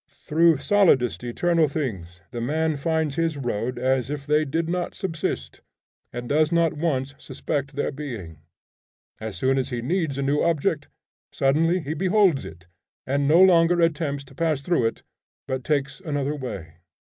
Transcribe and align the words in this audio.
Through 0.07 0.57
solidest 0.57 1.23
eternal 1.23 1.67
things 1.67 2.21
the 2.31 2.41
man 2.41 2.75
finds 2.75 3.17
his 3.17 3.37
road 3.37 3.77
as 3.77 4.09
if 4.09 4.25
they 4.25 4.45
did 4.45 4.67
not 4.67 4.95
subsist, 4.95 5.61
and 6.11 6.27
does 6.27 6.51
not 6.51 6.73
once 6.73 7.13
suspect 7.19 7.75
their 7.75 7.91
being. 7.91 8.39
As 9.19 9.37
soon 9.37 9.59
as 9.59 9.69
he 9.69 9.79
needs 9.83 10.17
a 10.17 10.23
new 10.23 10.41
object, 10.41 10.87
suddenly 11.31 11.81
he 11.81 11.93
beholds 11.93 12.45
it, 12.45 12.65
and 13.05 13.27
no 13.27 13.39
longer 13.43 13.79
attempts 13.79 14.23
to 14.23 14.33
pass 14.33 14.61
through 14.61 14.87
it, 14.87 15.03
but 15.45 15.63
takes 15.63 15.99
another 15.99 16.33
way. 16.35 16.77